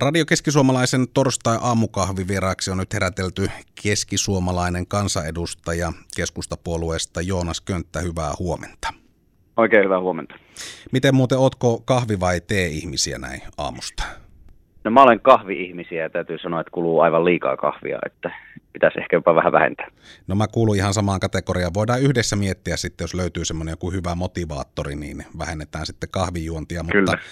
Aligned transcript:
Radio 0.00 0.24
Keskisuomalaisen 0.26 1.06
torstai-aamukahvi 1.14 2.28
vieraaksi 2.28 2.70
on 2.70 2.78
nyt 2.78 2.94
herätelty 2.94 3.48
keskisuomalainen 3.82 4.86
kansanedustaja 4.86 5.92
keskustapuolueesta 6.16 7.20
Joonas 7.20 7.60
Könttä. 7.60 8.00
Hyvää 8.00 8.32
huomenta. 8.38 8.88
Oikein 9.56 9.84
hyvää 9.84 10.00
huomenta. 10.00 10.34
Miten 10.92 11.14
muuten, 11.14 11.38
ootko 11.38 11.82
kahvi- 11.84 12.20
vai 12.20 12.40
tee-ihmisiä 12.40 13.18
näin 13.18 13.42
aamusta? 13.58 14.02
No 14.84 14.90
mä 14.90 15.02
olen 15.02 15.20
kahvi-ihmisiä 15.20 16.02
ja 16.02 16.10
täytyy 16.10 16.38
sanoa, 16.38 16.60
että 16.60 16.70
kuluu 16.70 17.00
aivan 17.00 17.24
liikaa 17.24 17.56
kahvia, 17.56 17.98
että 18.06 18.30
pitäisi 18.72 19.00
ehkä 19.00 19.16
jopa 19.16 19.34
vähän 19.34 19.52
vähentää. 19.52 19.86
No 20.26 20.34
mä 20.34 20.46
kuulun 20.48 20.76
ihan 20.76 20.94
samaan 20.94 21.20
kategoriaan. 21.20 21.74
Voidaan 21.74 22.02
yhdessä 22.02 22.36
miettiä 22.36 22.76
sitten, 22.76 23.04
jos 23.04 23.14
löytyy 23.14 23.44
semmoinen 23.44 23.72
joku 23.72 23.90
hyvä 23.90 24.14
motivaattori, 24.14 24.96
niin 24.96 25.24
vähennetään 25.38 25.86
sitten 25.86 26.08
kahvijuontia. 26.08 26.84
Kyllä. 26.92 27.12
Mutta 27.12 27.26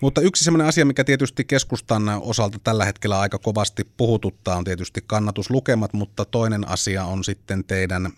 mutta 0.00 0.20
yksi 0.20 0.44
sellainen 0.44 0.66
asia, 0.66 0.84
mikä 0.84 1.04
tietysti 1.04 1.44
keskustan 1.44 2.08
osalta 2.08 2.58
tällä 2.64 2.84
hetkellä 2.84 3.20
aika 3.20 3.38
kovasti 3.38 3.84
puhututtaa, 3.96 4.56
on 4.56 4.64
tietysti 4.64 5.04
kannatuslukemat, 5.06 5.92
mutta 5.92 6.24
toinen 6.24 6.68
asia 6.68 7.04
on 7.04 7.24
sitten 7.24 7.64
teidän 7.64 8.12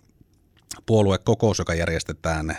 puoluekokous, 0.85 1.59
joka 1.59 1.73
järjestetään 1.73 2.57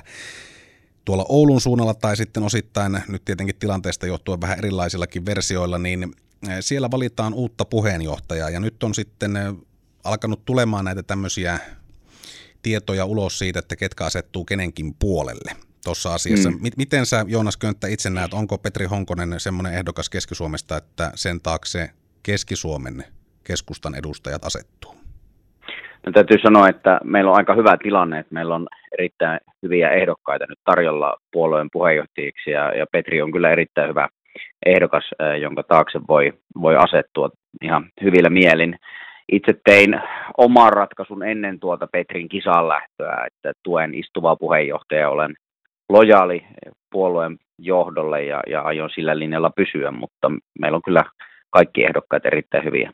tuolla 1.04 1.26
Oulun 1.28 1.60
suunnalla 1.60 1.94
tai 1.94 2.16
sitten 2.16 2.42
osittain 2.42 3.02
nyt 3.08 3.24
tietenkin 3.24 3.56
tilanteesta 3.56 4.06
johtuen 4.06 4.40
vähän 4.40 4.58
erilaisillakin 4.58 5.26
versioilla, 5.26 5.78
niin 5.78 6.14
eh, 6.48 6.56
siellä 6.60 6.90
valitaan 6.90 7.34
uutta 7.34 7.64
puheenjohtajaa 7.64 8.50
ja 8.50 8.60
nyt 8.60 8.82
on 8.82 8.94
sitten 8.94 9.36
eh, 9.36 9.54
alkanut 10.04 10.44
tulemaan 10.44 10.84
näitä 10.84 11.02
tämmöisiä 11.02 11.58
tietoja 12.62 13.04
ulos 13.04 13.38
siitä, 13.38 13.58
että 13.58 13.76
ketkä 13.76 14.04
asettuu 14.04 14.44
kenenkin 14.44 14.94
puolelle 14.94 15.69
tuossa 15.84 16.14
asiassa. 16.14 16.50
Mm. 16.50 16.58
Miten 16.76 17.06
sä 17.06 17.24
Joonas 17.28 17.56
Könttä 17.56 17.86
itse 17.86 18.10
näet, 18.10 18.34
onko 18.34 18.58
Petri 18.58 18.86
Honkonen 18.86 19.40
semmoinen 19.40 19.74
ehdokas 19.74 20.10
Keski-Suomesta, 20.10 20.76
että 20.76 21.12
sen 21.14 21.40
taakse 21.40 21.90
Keski-Suomen 22.22 23.04
keskustan 23.44 23.94
edustajat 23.94 24.44
asettuu? 24.44 24.94
No, 26.06 26.12
täytyy 26.12 26.38
sanoa, 26.42 26.68
että 26.68 27.00
meillä 27.04 27.30
on 27.30 27.36
aika 27.36 27.54
hyvä 27.54 27.76
tilanne, 27.76 28.18
että 28.18 28.34
meillä 28.34 28.54
on 28.54 28.66
erittäin 28.98 29.40
hyviä 29.62 29.90
ehdokkaita 29.90 30.44
nyt 30.48 30.58
tarjolla 30.64 31.16
puolueen 31.32 31.68
puheenjohtajiksi 31.72 32.50
ja, 32.50 32.74
ja 32.74 32.86
Petri 32.92 33.22
on 33.22 33.32
kyllä 33.32 33.50
erittäin 33.50 33.88
hyvä 33.88 34.08
ehdokas, 34.66 35.04
jonka 35.40 35.62
taakse 35.62 36.00
voi, 36.08 36.32
voi 36.62 36.76
asettua 36.76 37.30
ihan 37.62 37.88
hyvillä 38.02 38.30
mielin. 38.30 38.78
Itse 39.32 39.52
tein 39.64 40.00
oman 40.38 40.72
ratkaisun 40.72 41.22
ennen 41.22 41.60
tuota 41.60 41.86
Petrin 41.92 42.28
kisan 42.28 42.68
lähtöä, 42.68 43.26
että 43.26 43.52
tuen 43.62 43.94
istuvaa 43.94 44.36
puheenjohtajaa, 44.36 45.10
olen 45.10 45.34
lojaali 45.92 46.46
puolueen 46.90 47.38
johdolle 47.58 48.24
ja, 48.24 48.40
ja 48.46 48.62
aion 48.62 48.90
sillä 48.94 49.18
linjalla 49.18 49.50
pysyä, 49.50 49.90
mutta 49.90 50.30
meillä 50.60 50.76
on 50.76 50.82
kyllä 50.82 51.04
kaikki 51.50 51.84
ehdokkaat 51.84 52.26
erittäin 52.26 52.64
hyviä. 52.64 52.92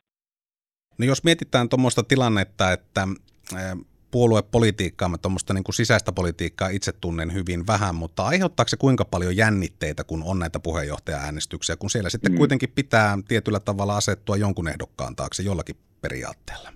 No 0.99 1.07
jos 1.07 1.25
mietitään 1.25 1.69
tuommoista 1.69 2.03
tilannetta, 2.03 2.73
että 2.73 3.09
puoluepolitiikkaa, 4.11 5.09
mä 5.09 5.19
tuommoista 5.19 5.55
niin 5.55 5.65
kuin 5.65 5.75
sisäistä 5.75 6.13
politiikkaa 6.13 6.69
itse 6.69 6.93
tunnen 7.01 7.35
hyvin 7.35 7.67
vähän, 7.67 7.95
mutta 7.95 8.23
aiheuttaako 8.27 8.69
se 8.69 8.77
kuinka 8.77 9.05
paljon 9.05 9.37
jännitteitä, 9.37 10.05
kun 10.05 10.23
on 10.27 10.39
näitä 10.39 10.61
puheenjohtaja-äänestyksiä, 10.61 11.77
kun 11.77 11.91
siellä 11.91 12.11
sitten 12.11 12.33
mm. 12.33 12.39
kuitenkin 12.39 12.69
pitää 12.75 13.19
tietyllä 13.29 13.61
tavalla 13.61 13.97
asettua 13.97 14.37
jonkun 14.37 14.69
ehdokkaan 14.69 15.17
taakse 15.17 15.43
jollakin 15.43 15.77
periaatteella? 16.01 16.69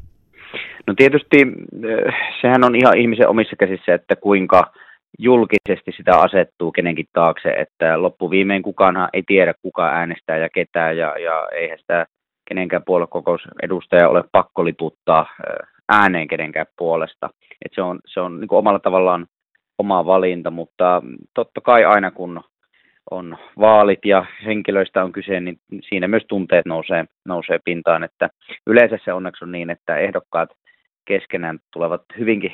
No 0.86 0.94
tietysti 0.94 1.36
sehän 2.41 2.64
on 2.64 2.76
ihan 2.76 2.98
ihmisen 2.98 3.28
omissa 3.28 3.56
käsissä, 3.56 3.94
että 3.94 4.16
kuinka 4.16 4.72
julkisesti 5.19 5.92
sitä 5.97 6.19
asettuu 6.19 6.72
kenenkin 6.72 7.06
taakse, 7.12 7.48
että 7.48 8.03
loppuviimein 8.03 8.62
kukaan 8.62 9.08
ei 9.12 9.22
tiedä 9.27 9.55
kuka 9.62 9.89
äänestää 9.89 10.36
ja 10.36 10.48
ketään 10.55 10.97
ja, 10.97 11.19
ja 11.19 11.48
eihän 11.53 11.78
sitä 11.78 12.06
kenenkään 12.48 12.83
puoluekokousedustaja 12.86 14.08
ole 14.08 14.25
pakko 14.33 14.64
liputtaa 14.64 15.27
ääneen 15.88 16.28
kenenkään 16.28 16.66
puolesta. 16.78 17.31
Et 17.65 17.72
se 17.75 17.82
on, 17.82 17.98
se 18.06 18.21
on 18.21 18.41
niin 18.41 18.48
omalla 18.50 18.78
tavallaan 18.78 19.26
oma 19.78 20.06
valinta, 20.06 20.50
mutta 20.50 21.03
totta 21.34 21.60
kai 21.60 21.84
aina 21.84 22.10
kun 22.10 22.41
on 23.10 23.37
vaalit 23.59 24.04
ja 24.04 24.25
henkilöistä 24.44 25.04
on 25.04 25.12
kyse, 25.12 25.41
niin 25.41 25.60
siinä 25.88 26.09
myös 26.09 26.22
tunteet 26.28 26.66
nousee, 26.66 27.04
nousee 27.25 27.59
pintaan. 27.65 28.04
Että 28.04 28.28
yleensä 28.66 28.98
se 29.04 29.12
onneksi 29.12 29.44
on 29.44 29.53
niin, 29.53 29.71
että 29.71 29.97
ehdokkaat 29.97 30.48
keskenään 31.05 31.59
tulevat 31.72 32.03
hyvinkin, 32.19 32.53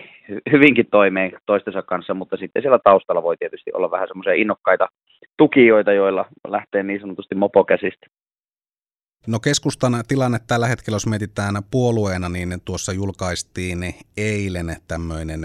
hyvinkin 0.53 0.87
toimeen 0.91 1.33
toistensa 1.47 1.83
kanssa, 1.83 2.15
mutta 2.15 2.37
sitten 2.37 2.63
siellä 2.63 2.79
taustalla 2.85 3.23
voi 3.23 3.37
tietysti 3.37 3.71
olla 3.75 3.91
vähän 3.91 4.09
semmoisia 4.09 4.35
innokkaita 4.35 4.89
tukijoita, 5.37 5.93
joilla 5.93 6.25
lähtee 6.49 6.83
niin 6.83 7.01
sanotusti 7.01 7.35
mopokäsistä. 7.35 8.07
No 9.27 9.41
keskustan 9.41 10.05
tilanne 10.09 10.39
tällä 10.47 10.67
hetkellä, 10.67 10.95
jos 10.95 11.07
mietitään 11.07 11.55
puolueena, 11.71 12.29
niin 12.29 12.61
tuossa 12.65 12.93
julkaistiin 12.93 13.79
eilen 14.17 14.77
tämmöinen 14.89 15.41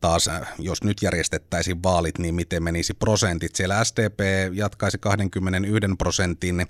taas, 0.00 0.30
jos 0.58 0.84
nyt 0.84 0.96
järjestettäisiin 1.02 1.82
vaalit, 1.82 2.18
niin 2.18 2.34
miten 2.34 2.62
menisi 2.62 2.94
prosentit. 2.94 3.54
Siellä 3.54 3.84
SDP 3.84 4.20
jatkaisi 4.52 4.98
21 4.98 5.88
prosentin 5.98 6.66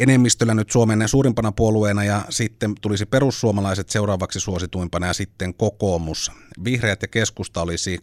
enemmistöllä 0.00 0.54
nyt 0.54 0.70
Suomen 0.70 1.08
suurimpana 1.08 1.52
puolueena 1.52 2.04
ja 2.04 2.24
sitten 2.30 2.74
tulisi 2.80 3.06
perussuomalaiset 3.06 3.88
seuraavaksi 3.88 4.40
suosituimpana 4.40 5.06
ja 5.06 5.12
sitten 5.12 5.54
kokoomus. 5.54 6.32
Vihreät 6.64 7.02
ja 7.02 7.08
keskusta 7.08 7.62
olisi 7.62 7.98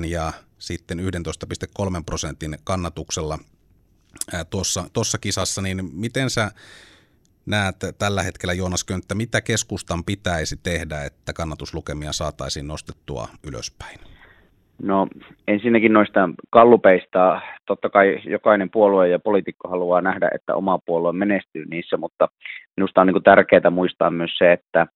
12,1 0.00 0.04
ja 0.06 0.32
sitten 0.58 0.98
11,3 0.98 1.04
prosentin 2.06 2.58
kannatuksella 2.64 3.38
tuossa, 4.50 4.90
tuossa 4.92 5.18
kisassa, 5.18 5.62
niin 5.62 5.90
miten 5.92 6.30
sä 6.30 6.50
näet 7.46 7.76
tällä 7.98 8.22
hetkellä 8.22 8.52
Joonas 8.52 8.84
Könttä, 8.84 9.14
mitä 9.14 9.40
keskustan 9.40 10.04
pitäisi 10.04 10.56
tehdä, 10.56 11.04
että 11.04 11.32
kannatuslukemia 11.32 12.12
saataisiin 12.12 12.66
nostettua 12.66 13.28
ylöspäin? 13.42 14.13
No 14.82 15.08
ensinnäkin 15.48 15.92
noista 15.92 16.28
kallupeista, 16.50 17.40
totta 17.66 17.90
kai 17.90 18.20
jokainen 18.24 18.70
puolue 18.70 19.08
ja 19.08 19.18
poliitikko 19.18 19.68
haluaa 19.68 20.00
nähdä, 20.00 20.30
että 20.34 20.54
oma 20.54 20.78
puolue 20.86 21.12
menestyy 21.12 21.64
niissä, 21.64 21.96
mutta 21.96 22.28
minusta 22.76 23.00
on 23.00 23.06
niin 23.06 23.14
kuin 23.14 23.22
tärkeää 23.22 23.70
muistaa 23.70 24.10
myös 24.10 24.38
se, 24.38 24.52
että 24.52 24.86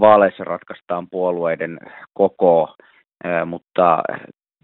vaaleissa 0.00 0.44
ratkaistaan 0.44 1.08
puolueiden 1.10 1.78
koko, 2.14 2.76
mutta 3.46 4.02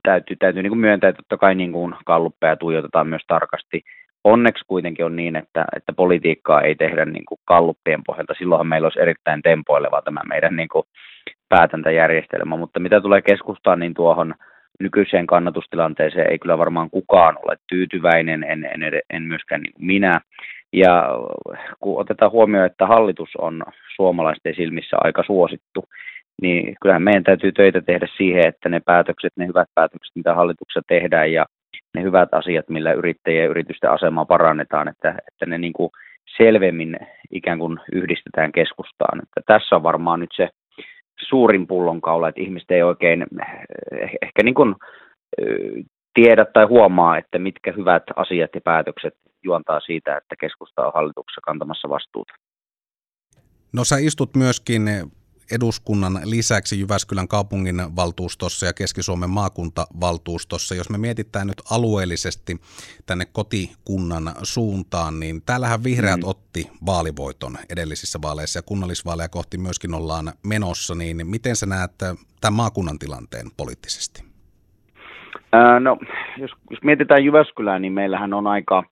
täytyy, 0.02 0.36
täytyy 0.36 0.62
niin 0.62 0.70
kuin 0.70 0.80
myöntää, 0.80 1.10
että 1.10 1.22
totta 1.22 1.36
kai 1.36 1.54
niin 1.54 1.72
kuin 1.72 1.94
kalluppeja 2.06 2.56
tuijotetaan 2.56 3.06
myös 3.06 3.22
tarkasti. 3.26 3.82
Onneksi 4.24 4.64
kuitenkin 4.66 5.04
on 5.04 5.16
niin, 5.16 5.36
että, 5.36 5.64
että 5.76 5.92
politiikkaa 5.92 6.62
ei 6.62 6.74
tehdä 6.74 7.04
niin 7.04 7.24
kuin 7.24 7.38
kalluppien 7.44 8.00
pohjalta. 8.06 8.34
Silloinhan 8.38 8.66
meillä 8.66 8.86
olisi 8.86 9.00
erittäin 9.00 9.42
tempoileva 9.42 10.02
tämä 10.02 10.20
meidän 10.28 10.56
niin 10.56 10.68
kuin 10.68 10.84
päätäntäjärjestelmä, 11.48 12.56
mutta 12.56 12.80
mitä 12.80 13.00
tulee 13.00 13.22
keskustaan, 13.22 13.80
niin 13.80 13.94
tuohon 13.94 14.34
nykyiseen 14.80 15.26
kannatustilanteeseen 15.26 16.30
ei 16.30 16.38
kyllä 16.38 16.58
varmaan 16.58 16.90
kukaan 16.90 17.36
ole 17.42 17.56
tyytyväinen, 17.68 18.44
en, 18.44 18.64
en, 18.64 19.00
en 19.10 19.22
myöskään 19.22 19.60
niin 19.62 19.74
minä. 19.78 20.20
Ja 20.72 21.08
kun 21.80 22.00
otetaan 22.00 22.32
huomioon, 22.32 22.66
että 22.66 22.86
hallitus 22.86 23.36
on 23.38 23.62
suomalaisten 23.96 24.54
silmissä 24.54 24.96
aika 25.00 25.22
suosittu, 25.26 25.84
niin 26.42 26.76
kyllähän 26.80 27.02
meidän 27.02 27.24
täytyy 27.24 27.52
töitä 27.52 27.80
tehdä 27.80 28.06
siihen, 28.16 28.48
että 28.48 28.68
ne 28.68 28.80
päätökset, 28.80 29.32
ne 29.36 29.46
hyvät 29.46 29.68
päätökset, 29.74 30.16
mitä 30.16 30.34
hallituksessa 30.34 30.82
tehdään 30.88 31.32
ja 31.32 31.46
ne 31.94 32.02
hyvät 32.02 32.34
asiat, 32.34 32.68
millä 32.68 32.92
yrittäjien 32.92 33.42
ja 33.42 33.50
yritysten 33.50 33.90
asemaa 33.90 34.24
parannetaan, 34.24 34.88
että, 34.88 35.10
että 35.28 35.46
ne 35.46 35.58
niin 35.58 35.72
kuin 35.72 35.90
selvemmin 36.36 36.96
ikään 37.30 37.58
kuin 37.58 37.78
yhdistetään 37.92 38.52
keskustaan. 38.52 39.18
Että 39.22 39.40
tässä 39.46 39.76
on 39.76 39.82
varmaan 39.82 40.20
nyt 40.20 40.30
se 40.36 40.48
suurin 41.28 41.66
pullonkaula, 41.66 42.28
että 42.28 42.40
ihmiset 42.40 42.70
ei 42.70 42.82
oikein 42.82 43.22
eh, 43.22 44.10
ehkä 44.22 44.42
niin 44.42 44.54
kuin, 44.54 44.74
eh, 45.38 45.84
tiedä 46.14 46.44
tai 46.44 46.64
huomaa, 46.64 47.18
että 47.18 47.38
mitkä 47.38 47.72
hyvät 47.72 48.02
asiat 48.16 48.50
ja 48.54 48.60
päätökset 48.64 49.14
juontaa 49.44 49.80
siitä, 49.80 50.16
että 50.16 50.34
keskusta 50.40 50.86
on 50.86 50.92
hallituksessa 50.94 51.40
kantamassa 51.44 51.88
vastuuta. 51.88 52.32
No 53.72 53.84
sä 53.84 53.96
istut 53.96 54.36
myöskin 54.36 54.82
eduskunnan 55.54 56.20
lisäksi 56.24 56.80
Jyväskylän 56.80 57.28
kaupungin 57.28 57.76
valtuustossa 57.96 58.66
ja 58.66 58.72
Keski-Suomen 58.72 59.30
maakuntavaltuustossa. 59.30 60.74
Jos 60.74 60.90
me 60.90 60.98
mietitään 60.98 61.46
nyt 61.46 61.62
alueellisesti 61.70 62.56
tänne 63.06 63.24
kotikunnan 63.32 64.32
suuntaan, 64.42 65.20
niin 65.20 65.42
täällähän 65.46 65.84
vihreät 65.84 66.20
mm. 66.20 66.28
otti 66.28 66.70
vaalivoiton 66.86 67.56
edellisissä 67.70 68.18
vaaleissa 68.22 68.58
ja 68.58 68.62
kunnallisvaaleja 68.62 69.28
kohti 69.28 69.58
myöskin 69.58 69.94
ollaan 69.94 70.32
menossa, 70.46 70.94
niin 70.94 71.26
miten 71.26 71.56
sä 71.56 71.66
näet 71.66 71.92
tämän 72.40 72.56
maakunnan 72.56 72.98
tilanteen 72.98 73.46
poliittisesti? 73.56 74.28
No, 75.80 75.98
jos, 76.38 76.50
jos 76.70 76.82
mietitään 76.82 77.24
Jyväskylää, 77.24 77.78
niin 77.78 77.92
meillähän 77.92 78.34
on 78.34 78.46
aika, 78.46 78.82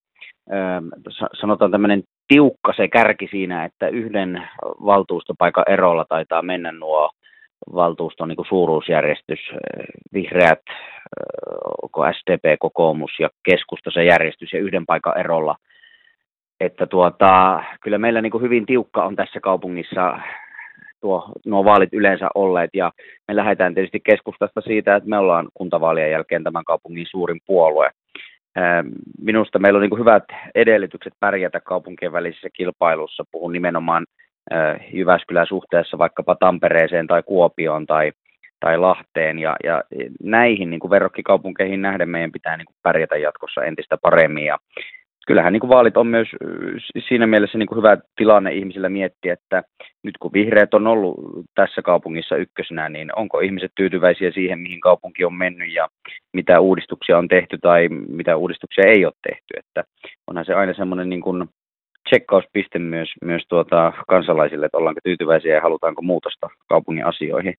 sanotaan 1.41 1.71
tämmöinen 1.71 2.03
tiukka 2.29 2.73
se 2.77 2.89
kärki 2.89 3.29
siinä, 3.31 3.65
että 3.65 3.89
yhden 3.89 4.49
valtuustopaikan 4.63 5.65
erolla 5.67 6.05
taitaa 6.09 6.43
mennä 6.43 6.73
nuo 6.73 7.11
valtuuston 7.75 8.29
niin 8.29 8.49
suuruusjärjestys, 8.49 9.41
vihreät, 10.13 10.63
onko 11.83 12.13
SDP, 12.13 12.45
kokoomus 12.59 13.11
ja 13.19 13.29
keskusta 13.43 13.91
se 13.91 14.05
järjestys 14.05 14.53
ja 14.53 14.61
yhden 14.61 14.87
paikan 14.87 15.19
erolla. 15.19 15.57
Että 16.61 16.87
tuota, 16.87 17.63
kyllä 17.81 17.99
meillä 17.99 18.23
niin 18.23 18.43
hyvin 18.43 18.67
tiukka 18.67 19.05
on 19.05 19.17
tässä 19.17 19.41
kaupungissa 19.41 20.19
tuo, 21.01 21.33
nuo 21.47 21.65
vaalit 21.65 21.93
yleensä 21.93 22.29
olleet 22.35 22.71
ja 22.75 22.93
me 23.29 23.37
lähdetään 23.37 23.75
tietysti 23.75 24.01
keskustasta 24.01 24.61
siitä, 24.61 24.97
että 24.97 25.09
me 25.09 25.19
ollaan 25.19 25.49
kuntavaalien 25.55 26.11
jälkeen 26.11 26.45
tämän 26.45 26.65
kaupungin 26.65 27.07
suurin 27.11 27.41
puolue. 27.47 27.91
Minusta 29.21 29.59
meillä 29.59 29.77
on 29.77 29.83
niin 29.83 29.99
hyvät 29.99 30.25
edellytykset 30.55 31.13
pärjätä 31.21 31.61
kaupunkien 31.61 32.13
välisessä 32.13 32.49
kilpailussa. 32.53 33.25
Puhun 33.33 33.53
nimenomaan 33.53 34.07
Jyväskylän 34.93 35.47
suhteessa 35.47 35.99
vaikkapa 35.99 36.37
Tampereeseen 36.41 37.07
tai 37.07 37.23
Kuopioon 37.23 37.87
tai, 37.87 38.13
tai 38.61 38.79
Lahteen. 38.79 39.39
Ja, 39.39 39.57
ja 39.65 39.83
näihin 40.23 40.71
niin 40.71 40.91
verrokkikaupunkeihin 40.91 41.83
nähden 41.83 42.09
meidän 42.09 42.33
pitää 42.33 42.57
niin 42.57 42.67
pärjätä 42.83 43.17
jatkossa 43.17 43.65
entistä 43.65 43.97
paremmin. 44.03 44.45
Ja 44.45 44.59
kyllähän 45.27 45.53
niin 45.53 45.61
kuin 45.61 45.71
vaalit 45.71 45.97
on 45.97 46.07
myös 46.07 46.29
siinä 47.09 47.27
mielessä 47.27 47.59
niin 47.59 47.67
kuin 47.67 47.77
hyvä 47.77 47.97
tilanne 48.17 48.53
ihmisillä 48.53 48.89
miettiä, 48.89 49.33
että 49.33 49.63
nyt 50.03 50.19
kun 50.19 50.33
vihreät 50.33 50.75
on 50.75 50.87
ollut 50.87 51.17
tässä 51.55 51.83
kaupungissa 51.83 52.37
ykkösenä, 52.37 52.89
niin 52.89 53.19
onko 53.19 53.41
ihmiset 53.41 53.73
tyytyväisiä 53.77 54.31
siihen, 54.31 54.59
mihin 54.59 54.81
kaupunki 54.81 55.25
on 55.25 55.35
mennyt 55.35 55.75
ja 55.75 55.89
mitä 56.33 56.61
uudistuksia 56.61 57.19
on 57.19 57.29
tehty 57.29 57.59
tai 57.63 57.89
mitä 58.09 58.37
uudistuksia 58.37 58.85
ei 58.87 59.05
ole 59.05 59.13
tehty. 59.29 59.55
Että 59.57 59.85
onhan 60.27 60.45
se 60.45 60.55
aina 60.55 60.75
semmoinen 60.75 61.09
niin 61.09 61.23
kuin 61.23 61.49
checkauspiste 62.09 62.79
myös, 62.79 63.09
myös 63.25 63.43
tuota 63.49 63.93
kansalaisille, 64.09 64.67
että 64.67 64.79
ollaanko 64.79 65.01
tyytyväisiä 65.05 65.55
ja 65.55 65.61
halutaanko 65.61 66.03
muutosta 66.03 66.49
kaupungin 66.69 67.07
asioihin. 67.07 67.55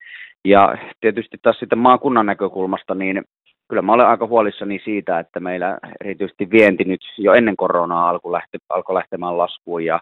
Ja 0.45 0.77
tietysti 1.01 1.37
taas 1.41 1.59
sitten 1.59 1.79
maakunnan 1.79 2.25
näkökulmasta, 2.25 2.95
niin 2.95 3.23
kyllä 3.69 3.81
mä 3.81 3.93
olen 3.93 4.07
aika 4.07 4.27
huolissani 4.27 4.81
siitä, 4.83 5.19
että 5.19 5.39
meillä 5.39 5.77
erityisesti 6.01 6.49
vienti 6.51 6.83
nyt 6.83 7.01
jo 7.17 7.33
ennen 7.33 7.57
koronaa 7.57 8.09
alkoi, 8.09 8.31
lähte, 8.31 8.57
alkoi 8.69 8.95
lähtemään 8.95 9.37
laskuun 9.37 9.85
ja 9.85 9.99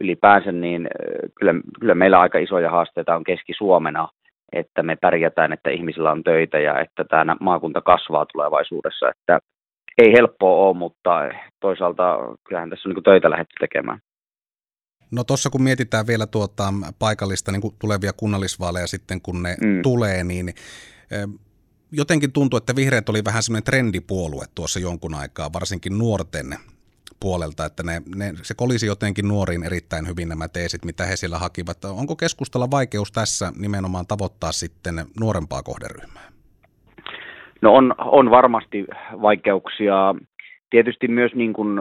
ylipäänsä 0.00 0.52
niin 0.52 0.88
kyllä, 1.34 1.54
kyllä 1.80 1.94
meillä 1.94 2.20
aika 2.20 2.38
isoja 2.38 2.70
haasteita 2.70 3.16
on 3.16 3.24
Keski-Suomena, 3.24 4.08
että 4.52 4.82
me 4.82 4.96
pärjätään, 4.96 5.52
että 5.52 5.70
ihmisillä 5.70 6.10
on 6.10 6.24
töitä 6.24 6.58
ja 6.58 6.80
että 6.80 7.04
tämä 7.04 7.36
maakunta 7.40 7.80
kasvaa 7.80 8.26
tulevaisuudessa. 8.26 9.08
Että 9.08 9.38
ei 9.98 10.12
helppoa 10.12 10.68
ole, 10.68 10.76
mutta 10.76 11.10
toisaalta 11.60 12.18
kyllähän 12.48 12.70
tässä 12.70 12.88
on 12.88 12.94
niin 12.94 13.04
töitä 13.04 13.30
lähdetty 13.30 13.54
tekemään. 13.60 13.98
No 15.10 15.24
tuossa 15.24 15.50
kun 15.50 15.62
mietitään 15.62 16.06
vielä 16.06 16.26
tuota 16.26 16.64
paikallista 16.98 17.52
niin 17.52 17.62
tulevia 17.78 18.12
kunnallisvaaleja 18.12 18.86
sitten 18.86 19.20
kun 19.20 19.42
ne 19.42 19.56
mm. 19.60 19.82
tulee, 19.82 20.24
niin 20.24 20.48
jotenkin 21.92 22.32
tuntuu, 22.32 22.56
että 22.56 22.76
vihreät 22.76 23.08
oli 23.08 23.24
vähän 23.24 23.42
semmoinen 23.42 23.64
trendipuolue 23.64 24.44
tuossa 24.54 24.80
jonkun 24.80 25.14
aikaa, 25.14 25.52
varsinkin 25.52 25.98
nuorten 25.98 26.46
puolelta, 27.20 27.64
että 27.64 27.82
ne, 27.82 28.02
ne, 28.16 28.32
se 28.42 28.54
kolisi 28.54 28.86
jotenkin 28.86 29.28
nuoriin 29.28 29.64
erittäin 29.64 30.08
hyvin 30.08 30.28
nämä 30.28 30.48
teesit, 30.48 30.84
mitä 30.84 31.04
he 31.04 31.16
siellä 31.16 31.38
hakivat. 31.38 31.84
Onko 31.84 32.16
keskustella 32.16 32.70
vaikeus 32.70 33.12
tässä 33.12 33.52
nimenomaan 33.58 34.06
tavoittaa 34.06 34.52
sitten 34.52 34.94
nuorempaa 35.20 35.62
kohderyhmää? 35.62 36.28
No 37.62 37.74
on, 37.74 37.94
on 37.98 38.30
varmasti 38.30 38.86
vaikeuksia. 39.22 40.14
Tietysti 40.70 41.08
myös 41.08 41.34
niin 41.34 41.52
kuin 41.52 41.80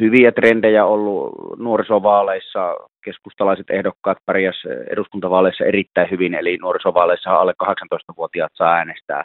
hyviä 0.00 0.32
trendejä 0.32 0.84
ollut 0.84 1.32
nuorisovaaleissa. 1.58 2.74
Keskustalaiset 3.04 3.70
ehdokkaat 3.70 4.18
pärjäs 4.26 4.56
eduskuntavaaleissa 4.90 5.64
erittäin 5.64 6.10
hyvin, 6.10 6.34
eli 6.34 6.58
nuorisovaaleissa 6.60 7.30
alle 7.30 7.54
18-vuotiaat 7.64 8.52
saa 8.54 8.74
äänestää 8.74 9.24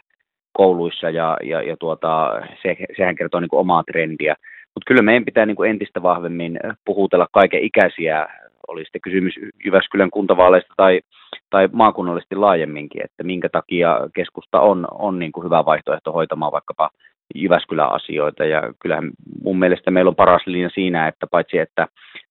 kouluissa 0.57 1.09
ja, 1.09 1.37
ja, 1.43 1.61
ja 1.61 1.75
tuota, 1.79 2.41
se, 2.61 2.75
sehän 2.97 3.15
kertoo 3.15 3.39
niin 3.39 3.49
kuin 3.49 3.59
omaa 3.59 3.83
trendiä. 3.83 4.35
Mutta 4.73 4.87
kyllä 4.87 5.01
meidän 5.01 5.25
pitää 5.25 5.45
niin 5.45 5.55
kuin 5.55 5.69
entistä 5.69 6.01
vahvemmin 6.01 6.59
puhutella 6.85 7.27
kaiken 7.31 7.63
ikäisiä, 7.63 8.27
oli 8.67 8.83
sitten 8.83 9.01
kysymys 9.01 9.33
Jyväskylän 9.65 10.09
kuntavaaleista 10.09 10.73
tai, 10.77 11.01
tai 11.49 11.69
maakunnallisesti 11.71 12.35
laajemminkin, 12.35 13.05
että 13.05 13.23
minkä 13.23 13.49
takia 13.49 13.99
keskusta 14.15 14.59
on, 14.59 14.87
on 14.91 15.19
niin 15.19 15.31
kuin 15.31 15.45
hyvä 15.45 15.65
vaihtoehto 15.65 16.11
hoitamaan 16.11 16.51
vaikkapa 16.51 16.89
Jyväskylän 17.35 17.91
asioita. 17.91 18.45
Ja 18.45 18.73
kyllähän 18.79 19.11
mun 19.43 19.59
mielestä 19.59 19.91
meillä 19.91 20.09
on 20.09 20.15
paras 20.15 20.41
linja 20.45 20.69
siinä, 20.69 21.07
että 21.07 21.27
paitsi 21.27 21.57
että 21.57 21.87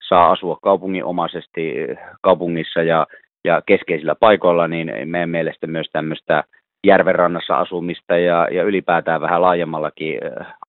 saa 0.08 0.30
asua 0.30 0.58
kaupunginomaisesti 0.62 1.74
kaupungissa 2.20 2.82
ja, 2.82 3.06
ja 3.44 3.62
keskeisillä 3.66 4.14
paikoilla, 4.14 4.68
niin 4.68 4.92
meidän 5.04 5.30
mielestä 5.30 5.66
myös 5.66 5.86
tämmöistä 5.92 6.44
järvenrannassa 6.84 7.58
asumista 7.58 8.18
ja, 8.18 8.48
ja 8.50 8.62
ylipäätään 8.62 9.20
vähän 9.20 9.42
laajemmallakin 9.42 10.20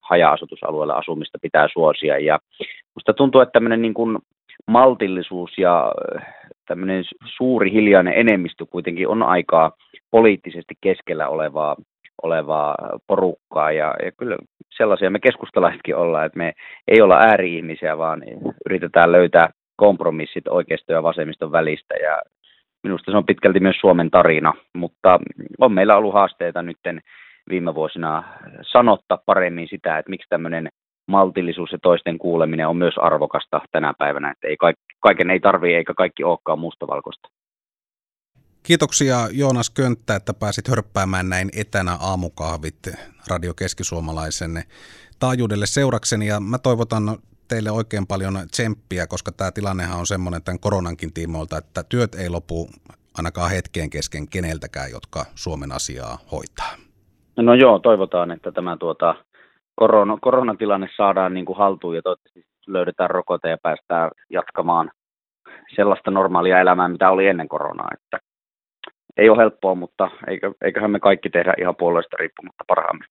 haja-asutusalueella 0.02 0.94
asumista 0.94 1.38
pitää 1.42 1.68
suosia. 1.74 2.18
Ja 2.20 2.40
musta 2.96 3.14
tuntuu, 3.14 3.42
että 3.42 3.52
tämmöinen 3.52 3.82
niin 3.82 3.94
kuin 3.94 4.18
maltillisuus 4.68 5.58
ja 5.58 5.92
tämmöinen 6.68 7.04
suuri 7.38 7.72
hiljainen 7.72 8.14
enemmistö 8.14 8.66
kuitenkin 8.66 9.08
on 9.08 9.24
aikaa 9.24 9.72
poliittisesti 10.12 10.74
keskellä 10.82 11.28
olevaa, 11.28 11.76
olevaa 12.24 12.76
porukkaa 13.08 13.72
ja, 13.72 13.94
ja 14.06 14.12
kyllä 14.12 14.38
sellaisia 14.78 15.10
me 15.10 15.20
keskustalaisetkin 15.20 15.96
ollaan, 15.96 16.26
että 16.26 16.38
me 16.38 16.54
ei 16.88 17.02
olla 17.02 17.18
ääri-ihmisiä, 17.18 17.98
vaan 17.98 18.24
yritetään 18.66 19.12
löytää 19.12 19.50
kompromissit 19.76 20.48
oikeisto 20.48 20.94
ja 20.94 21.04
vasemmiston 21.04 21.52
välistä 21.52 21.96
ja 21.96 22.22
minusta 22.88 23.12
se 23.12 23.18
on 23.18 23.26
pitkälti 23.26 23.60
myös 23.60 23.76
Suomen 23.82 24.12
tarina, 24.12 24.54
mutta 24.76 25.20
on 25.60 25.74
meillä 25.74 25.98
ollut 25.98 26.14
haasteita 26.14 26.62
nyt 26.62 26.78
viime 27.50 27.76
vuosina 27.76 28.24
sanotta 28.72 29.18
paremmin 29.26 29.68
sitä, 29.70 29.98
että 29.98 30.10
miksi 30.10 30.30
tämmöinen 30.30 30.70
maltillisuus 31.08 31.72
ja 31.72 31.78
toisten 31.82 32.18
kuuleminen 32.18 32.68
on 32.68 32.78
myös 32.78 32.94
arvokasta 32.98 33.62
tänä 33.72 33.94
päivänä, 33.98 34.32
että 34.32 34.48
ei 34.48 34.58
kaiken 35.00 35.30
ei 35.30 35.40
tarvii 35.40 35.76
eikä 35.76 35.94
kaikki 35.94 36.24
olekaan 36.24 36.60
mustavalkoista. 36.60 37.30
Kiitoksia 38.64 39.16
Joonas 39.32 39.70
Könttä, 39.70 40.16
että 40.16 40.34
pääsit 40.34 40.68
hörppäämään 40.68 41.30
näin 41.30 41.50
etänä 41.58 41.98
aamukahvit 42.02 42.80
Radio 43.30 43.54
Keskisuomalaisen 43.54 44.64
taajuudelle 45.20 45.66
seurakseni 45.66 46.28
ja 46.28 46.40
mä 46.40 46.58
toivotan 46.58 47.18
teille 47.48 47.72
oikein 47.72 48.08
paljon 48.08 48.34
tsemppiä, 48.52 49.08
koska 49.08 49.32
tämä 49.32 49.52
tilannehan 49.52 50.00
on 50.00 50.06
semmoinen 50.06 50.44
tämän 50.44 50.60
koronankin 50.60 51.14
tiimoilta, 51.14 51.58
että 51.58 51.84
työt 51.84 52.16
ei 52.16 52.30
lopu 52.30 52.70
ainakaan 53.18 53.52
hetkeen 53.52 53.90
kesken 53.90 54.30
keneltäkään, 54.30 54.92
jotka 54.92 55.26
Suomen 55.36 55.72
asiaa 55.72 56.18
hoitaa. 56.32 56.74
No 57.38 57.54
joo, 57.54 57.80
toivotaan, 57.80 58.32
että 58.32 58.52
tämä 58.52 58.78
tuota, 58.78 59.16
korona, 59.76 60.18
koronatilanne 60.22 60.88
saadaan 60.98 61.34
niin 61.34 61.46
kuin 61.46 61.58
haltuun 61.58 61.96
ja 61.96 62.02
toivottavasti 62.02 62.46
löydetään 62.68 63.10
rokote 63.10 63.50
ja 63.50 63.58
päästään 63.64 64.12
jatkamaan 64.30 64.92
sellaista 65.76 66.12
normaalia 66.12 66.60
elämää, 66.60 66.88
mitä 66.88 67.10
oli 67.10 67.28
ennen 67.28 67.48
koronaa. 67.48 67.90
Että 67.94 68.20
ei 69.18 69.30
ole 69.30 69.38
helppoa, 69.38 69.76
mutta 69.76 70.10
eiköhän 70.62 70.92
me 70.92 71.00
kaikki 71.00 71.30
tehdä 71.30 71.54
ihan 71.60 71.76
puolueesta 71.76 72.18
riippumatta 72.20 72.64
parhaamme. 72.68 73.06